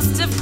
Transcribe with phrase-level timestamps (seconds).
[0.00, 0.39] must have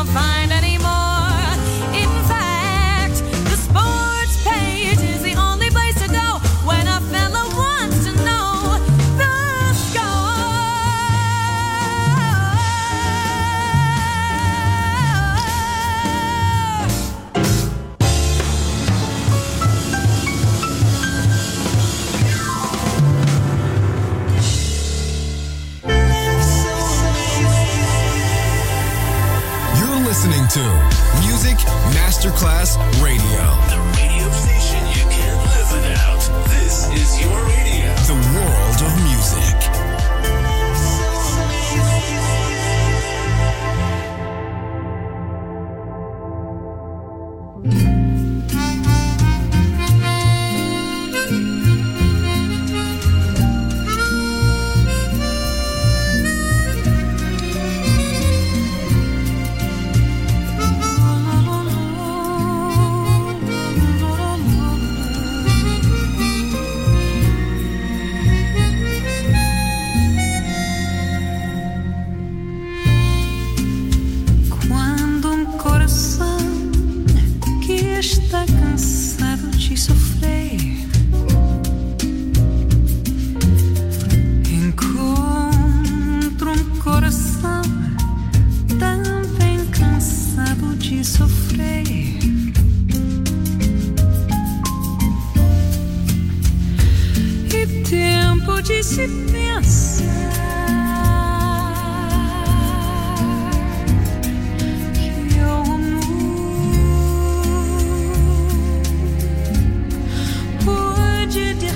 [0.00, 0.39] on fire.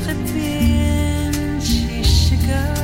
[0.06, 2.83] to be in Chicago.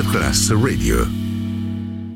[0.00, 1.19] Masterclass Radio.